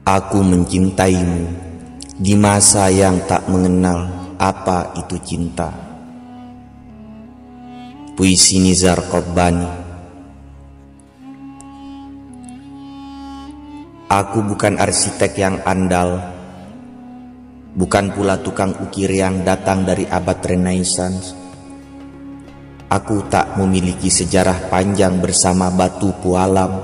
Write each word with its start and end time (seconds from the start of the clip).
Aku 0.00 0.40
mencintaimu 0.40 1.44
di 2.16 2.32
masa 2.32 2.88
yang 2.88 3.20
tak 3.28 3.44
mengenal 3.52 4.32
apa 4.40 4.96
itu 4.96 5.20
cinta. 5.20 5.68
Puisi 8.16 8.64
Nizar 8.64 8.96
Qabbani 8.96 9.68
Aku 14.08 14.40
bukan 14.40 14.80
arsitek 14.80 15.36
yang 15.36 15.60
andal, 15.68 16.18
bukan 17.76 18.10
pula 18.16 18.40
tukang 18.40 18.72
ukir 18.80 19.12
yang 19.12 19.44
datang 19.44 19.84
dari 19.84 20.08
abad 20.08 20.40
Renaissance. 20.40 21.36
Aku 22.88 23.22
tak 23.28 23.54
memiliki 23.60 24.08
sejarah 24.08 24.66
panjang 24.72 25.20
bersama 25.20 25.70
batu 25.70 26.10
pualam, 26.24 26.82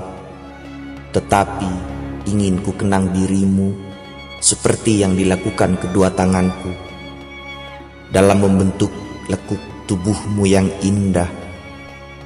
tetapi 1.11 1.96
ingin 2.27 2.59
ku 2.59 2.75
kenang 2.75 3.15
dirimu 3.15 3.71
seperti 4.43 5.01
yang 5.01 5.15
dilakukan 5.15 5.79
kedua 5.79 6.11
tanganku 6.11 6.69
dalam 8.11 8.43
membentuk 8.43 8.91
lekuk 9.27 9.59
tubuhmu 9.87 10.43
yang 10.47 10.67
indah, 10.83 11.27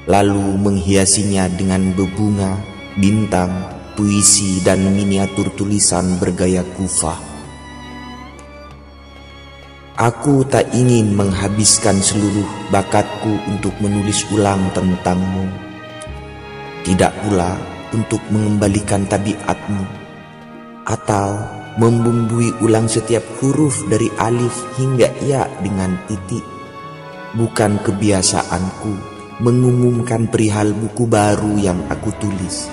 lalu 0.09 0.57
menghiasinya 0.57 1.49
dengan 1.49 1.93
bebunga, 1.93 2.57
bintang, 2.97 3.49
puisi, 3.93 4.61
dan 4.65 4.81
miniatur 4.81 5.53
tulisan 5.53 6.17
bergaya 6.17 6.65
kufah. 6.77 7.17
Aku 10.01 10.41
tak 10.49 10.73
ingin 10.73 11.13
menghabiskan 11.13 12.01
seluruh 12.01 12.73
bakatku 12.73 13.37
untuk 13.45 13.77
menulis 13.77 14.25
ulang 14.33 14.73
tentangmu. 14.73 15.45
Tidak 16.81 17.13
pula 17.21 17.53
untuk 17.91 18.19
mengembalikan 18.31 19.07
tabiatmu. 19.07 19.83
Atau 20.87 21.39
membumbui 21.79 22.51
ulang 22.59 22.89
setiap 22.91 23.23
huruf 23.39 23.85
dari 23.87 24.11
alif 24.19 24.55
hingga 24.75 25.07
ya 25.23 25.47
dengan 25.63 25.95
titik. 26.07 26.43
Bukan 27.31 27.79
kebiasaanku 27.83 28.93
mengumumkan 29.39 30.27
perihal 30.27 30.75
buku 30.75 31.07
baru 31.07 31.55
yang 31.55 31.79
aku 31.87 32.11
tulis. 32.19 32.67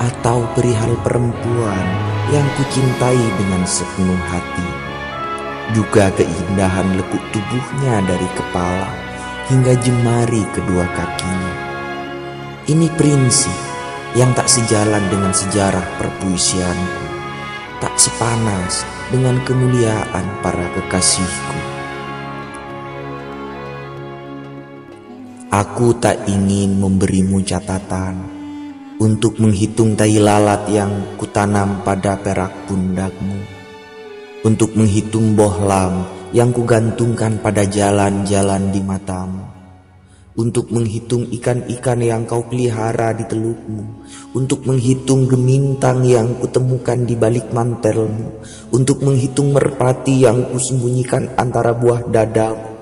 Atau 0.00 0.48
perihal 0.56 0.96
perempuan 1.04 1.86
yang 2.32 2.46
kucintai 2.56 3.24
dengan 3.36 3.62
sepenuh 3.68 4.22
hati 4.32 4.84
juga 5.72 6.12
keindahan 6.12 7.00
lekuk 7.00 7.24
tubuhnya 7.32 8.04
dari 8.04 8.28
kepala 8.36 8.90
hingga 9.48 9.72
jemari 9.80 10.44
kedua 10.52 10.84
kakinya. 10.92 11.54
Ini 12.68 12.88
prinsip 12.96 13.73
yang 14.14 14.30
tak 14.34 14.46
sejalan 14.46 15.02
dengan 15.10 15.34
sejarah 15.34 15.82
perpuisianku, 15.98 17.04
tak 17.82 17.94
sepanas 17.98 18.86
dengan 19.10 19.38
kemuliaan 19.42 20.26
para 20.42 20.66
kekasihku. 20.74 21.58
Aku 25.54 25.94
tak 26.02 26.26
ingin 26.26 26.82
memberimu 26.82 27.38
catatan 27.46 28.18
untuk 28.98 29.38
menghitung 29.38 29.94
tai 29.94 30.18
lalat 30.18 30.66
yang 30.70 31.14
kutanam 31.14 31.82
pada 31.86 32.18
perak 32.18 32.50
pundakmu 32.66 33.38
untuk 34.44 34.76
menghitung 34.76 35.38
bohlam 35.38 36.04
yang 36.34 36.50
kugantungkan 36.50 37.38
pada 37.38 37.62
jalan-jalan 37.64 38.74
di 38.74 38.82
matamu, 38.82 39.53
untuk 40.34 40.74
menghitung 40.74 41.30
ikan-ikan 41.38 41.98
yang 42.02 42.26
kau 42.26 42.42
pelihara 42.42 43.14
di 43.14 43.22
telukmu, 43.22 44.06
untuk 44.34 44.66
menghitung 44.66 45.30
gemintang 45.30 46.02
yang 46.02 46.34
kutemukan 46.42 47.06
di 47.06 47.14
balik 47.14 47.54
mantelmu, 47.54 48.42
untuk 48.74 48.98
menghitung 49.06 49.54
merpati 49.54 50.26
yang 50.26 50.50
kusembunyikan 50.50 51.38
antara 51.38 51.70
buah 51.70 52.02
dadamu. 52.10 52.74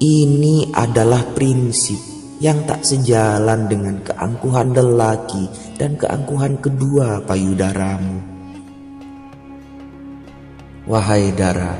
Ini 0.00 0.74
adalah 0.74 1.22
prinsip 1.36 2.00
yang 2.40 2.64
tak 2.64 2.82
sejalan 2.82 3.68
dengan 3.68 4.00
keangkuhan 4.00 4.72
lelaki 4.72 5.44
dan 5.76 5.94
keangkuhan 6.00 6.56
kedua 6.56 7.20
payudaramu. 7.28 8.18
Wahai 10.88 11.30
Dara, 11.36 11.76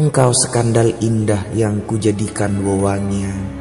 engkau 0.00 0.32
skandal 0.32 0.96
indah 1.04 1.44
yang 1.52 1.84
kujadikan 1.84 2.64
wewangian, 2.64 3.59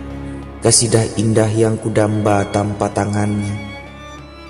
kasidah 0.59 1.15
indah 1.15 1.47
yang 1.47 1.79
kudamba 1.79 2.43
tanpa 2.51 2.91
tangannya, 2.91 3.55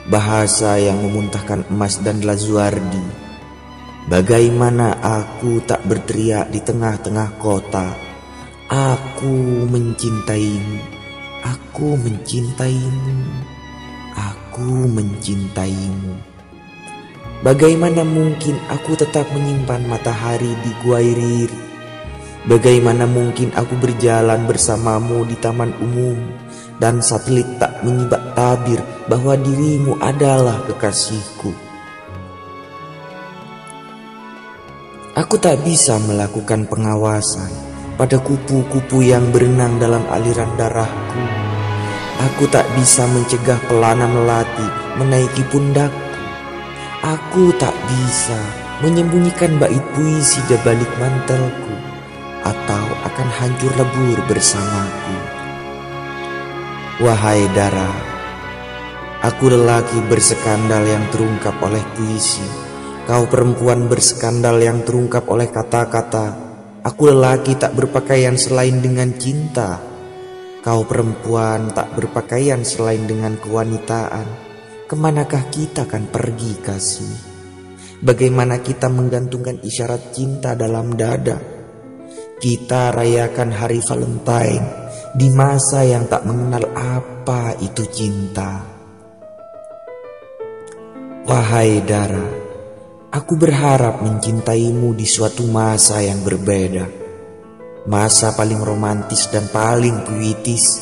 bahasa 0.09 0.81
yang 0.81 0.97
memuntahkan 1.05 1.69
emas 1.69 2.01
dan 2.01 2.25
lazuardi. 2.25 3.29
Bagaimana 4.09 4.97
aku 4.97 5.61
tak 5.69 5.85
berteriak 5.85 6.49
di 6.49 6.57
tengah-tengah 6.65 7.37
kota, 7.37 7.93
aku 8.65 9.69
mencintaimu, 9.69 10.81
aku 11.45 11.93
mencintaimu, 11.93 13.17
aku 14.17 14.89
mencintaimu. 14.89 16.13
Bagaimana 17.45 18.01
mungkin 18.01 18.57
aku 18.67 18.97
tetap 18.97 19.29
menyimpan 19.29 19.85
matahari 19.85 20.57
di 20.65 20.71
gua 20.81 20.99
riri? 20.99 21.68
Bagaimana 22.47 23.03
mungkin 23.03 23.51
aku 23.51 23.75
berjalan 23.75 24.47
bersamamu 24.47 25.27
di 25.27 25.35
taman 25.35 25.75
umum 25.83 26.15
dan 26.79 27.03
satelit 27.03 27.59
tak 27.59 27.83
menyibak 27.83 28.31
tabir 28.31 28.79
bahwa 29.11 29.35
dirimu 29.35 29.99
adalah 29.99 30.63
kekasihku? 30.63 31.51
Aku 35.19 35.35
tak 35.35 35.59
bisa 35.67 35.99
melakukan 35.99 36.63
pengawasan 36.71 37.51
pada 37.99 38.15
kupu-kupu 38.23 39.03
yang 39.03 39.35
berenang 39.35 39.75
dalam 39.75 40.07
aliran 40.07 40.55
darahku. 40.55 41.23
Aku 42.23 42.47
tak 42.47 42.63
bisa 42.79 43.03
mencegah 43.03 43.59
pelana 43.67 44.07
melati 44.07 44.67
menaiki 44.95 45.43
pundakku. 45.51 46.07
Aku 47.03 47.51
tak 47.59 47.75
bisa 47.91 48.39
menyembunyikan 48.79 49.59
bait 49.59 49.83
puisi 49.91 50.39
di 50.47 50.55
balik 50.63 50.87
mantelku 51.03 51.88
atau 52.43 52.83
akan 53.05 53.29
hancur 53.29 53.71
lebur 53.75 54.17
bersamaku. 54.27 55.15
Wahai 56.99 57.47
Dara, 57.55 57.91
aku 59.23 59.55
lelaki 59.55 60.03
berskandal 60.11 60.83
yang 60.83 61.07
terungkap 61.11 61.55
oleh 61.63 61.83
puisi. 61.95 62.43
Kau 63.07 63.25
perempuan 63.25 63.89
berskandal 63.89 64.61
yang 64.61 64.85
terungkap 64.85 65.25
oleh 65.31 65.49
kata-kata. 65.49 66.51
Aku 66.85 67.09
lelaki 67.09 67.57
tak 67.57 67.73
berpakaian 67.73 68.37
selain 68.37 68.79
dengan 68.79 69.15
cinta. 69.17 69.81
Kau 70.59 70.83
perempuan 70.83 71.71
tak 71.71 71.95
berpakaian 71.95 72.61
selain 72.61 73.07
dengan 73.07 73.39
kewanitaan. 73.39 74.27
Ke 74.85 74.93
manakah 74.93 75.47
kita 75.49 75.87
akan 75.87 76.11
pergi 76.11 76.53
kasih? 76.59 77.15
Bagaimana 77.99 78.63
kita 78.63 78.87
menggantungkan 78.87 79.59
isyarat 79.63 80.15
cinta 80.15 80.55
dalam 80.55 80.95
dada? 80.95 81.58
Kita 82.39 82.95
rayakan 82.95 83.51
hari 83.51 83.83
Valentine 83.83 84.63
di 85.11 85.27
masa 85.27 85.83
yang 85.83 86.07
tak 86.07 86.23
mengenal 86.23 86.71
apa 86.71 87.51
itu 87.59 87.83
cinta. 87.91 88.63
Wahai 91.27 91.83
Dara, 91.83 92.23
aku 93.11 93.35
berharap 93.35 93.99
mencintaimu 93.99 94.95
di 94.95 95.03
suatu 95.03 95.51
masa 95.51 95.99
yang 95.99 96.23
berbeda. 96.23 96.87
Masa 97.91 98.31
paling 98.31 98.63
romantis 98.63 99.27
dan 99.27 99.43
paling 99.51 100.07
puitis, 100.07 100.79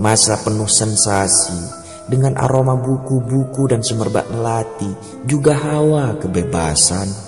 masa 0.00 0.40
penuh 0.40 0.64
sensasi, 0.64 1.60
dengan 2.08 2.40
aroma 2.40 2.72
buku-buku 2.72 3.68
dan 3.68 3.84
semerbak 3.84 4.32
melati, 4.32 4.96
juga 5.28 5.60
hawa 5.60 6.16
kebebasan. 6.16 7.25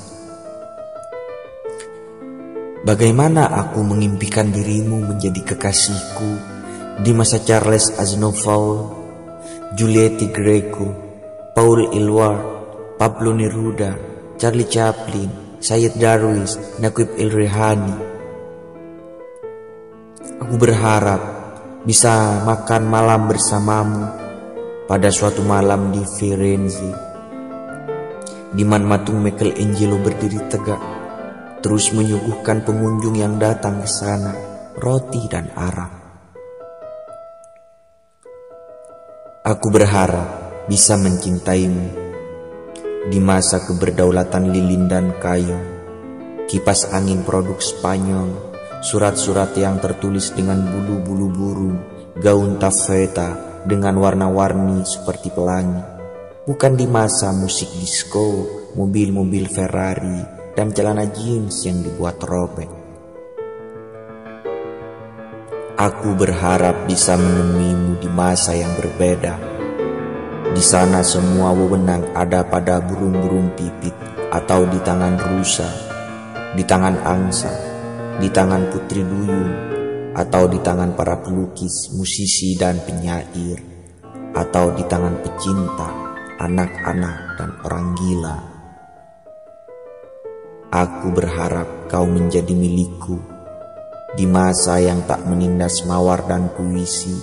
Bagaimana 2.89 3.53
aku 3.53 3.85
mengimpikan 3.85 4.49
dirimu 4.49 5.13
menjadi 5.13 5.53
kekasihku 5.53 6.31
di 7.05 7.13
masa 7.13 7.37
Charles 7.45 7.93
Aznavour, 8.01 8.97
Juliette 9.77 10.33
Greco, 10.33 10.89
Paul 11.53 11.93
Eluard, 11.93 12.41
Pablo 12.97 13.37
Neruda, 13.37 13.93
Charlie 14.41 14.65
Chaplin, 14.65 15.61
Syed 15.61 16.01
Darwis, 16.01 16.57
Naquib 16.81 17.13
El-Rehani. 17.21 17.93
Aku 20.41 20.57
berharap 20.57 21.21
bisa 21.85 22.41
makan 22.49 22.89
malam 22.89 23.29
bersamamu 23.29 24.09
pada 24.89 25.13
suatu 25.13 25.45
malam 25.45 25.93
di 25.93 26.01
Firenze, 26.09 26.89
di 28.57 28.65
mana 28.65 28.97
matung 28.97 29.21
Michelangelo 29.21 30.01
berdiri 30.01 30.41
tegak, 30.49 30.98
terus 31.59 31.91
menyuguhkan 31.91 32.63
pengunjung 32.63 33.19
yang 33.19 33.37
datang 33.37 33.83
ke 33.83 33.89
sana 33.91 34.49
roti 34.79 35.27
dan 35.27 35.51
arak. 35.59 35.93
Aku 39.43 39.73
berharap 39.75 40.29
bisa 40.71 40.95
mencintaimu 41.01 42.07
Di 43.09 43.17
masa 43.17 43.65
keberdaulatan 43.65 44.53
lilin 44.53 44.85
dan 44.85 45.17
kayu, 45.17 45.57
kipas 46.45 46.93
angin 46.93 47.25
produk 47.25 47.57
Spanyol, 47.57 48.53
surat-surat 48.85 49.57
yang 49.57 49.81
tertulis 49.81 50.37
dengan 50.37 50.61
bulu-bulu 50.69 51.29
burung, 51.33 51.77
gaun 52.21 52.61
tafeta 52.61 53.63
dengan 53.65 53.97
warna-warni 53.97 54.85
seperti 54.85 55.33
pelangi. 55.33 55.81
Bukan 56.45 56.77
di 56.77 56.85
masa 56.85 57.33
musik 57.33 57.73
disco, 57.81 58.45
mobil-mobil 58.77 59.49
Ferrari, 59.49 60.38
dan 60.59 60.75
celana 60.75 61.07
jeans 61.07 61.63
yang 61.63 61.87
dibuat 61.87 62.19
robek. 62.27 62.67
Aku 65.79 66.19
berharap 66.19 66.91
bisa 66.91 67.15
menemuimu 67.15 68.03
di 68.03 68.11
masa 68.11 68.59
yang 68.59 68.75
berbeda. 68.75 69.39
Di 70.51 70.59
sana 70.59 71.07
semua 71.07 71.55
wewenang 71.55 72.11
ada 72.11 72.43
pada 72.43 72.83
burung-burung 72.83 73.55
pipit 73.55 73.95
atau 74.35 74.67
di 74.67 74.83
tangan 74.83 75.15
rusa, 75.31 75.71
di 76.59 76.67
tangan 76.67 77.07
angsa, 77.07 77.55
di 78.19 78.27
tangan 78.27 78.67
putri 78.75 79.07
duyung, 79.07 79.55
atau 80.19 80.51
di 80.51 80.59
tangan 80.59 80.99
para 80.99 81.23
pelukis, 81.23 81.95
musisi, 81.95 82.59
dan 82.59 82.83
penyair, 82.83 83.63
atau 84.35 84.75
di 84.75 84.83
tangan 84.91 85.23
pecinta, 85.23 85.87
anak-anak, 86.43 87.39
dan 87.39 87.51
orang 87.63 87.95
gila. 87.95 88.58
Aku 90.69 91.17
berharap 91.17 91.89
kau 91.89 92.05
menjadi 92.05 92.53
milikku 92.53 93.17
di 94.21 94.29
masa 94.29 94.77
yang 94.77 95.01
tak 95.09 95.25
menindas 95.25 95.89
mawar 95.89 96.29
dan 96.29 96.53
puisi, 96.53 97.17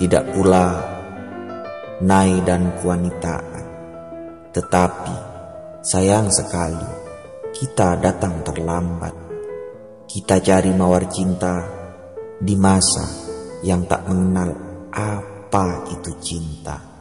tidak 0.00 0.32
pula 0.32 0.72
naik 2.00 2.40
dan 2.48 2.72
kewanitaan. 2.80 3.64
Tetapi 4.48 5.16
sayang 5.84 6.32
sekali, 6.32 6.88
kita 7.52 8.00
datang 8.00 8.40
terlambat. 8.40 9.12
Kita 10.08 10.40
cari 10.40 10.72
mawar 10.72 11.04
cinta 11.12 11.68
di 12.40 12.56
masa 12.56 13.04
yang 13.60 13.84
tak 13.84 14.08
mengenal 14.08 14.56
apa 14.88 15.84
itu 15.92 16.16
cinta. 16.16 16.93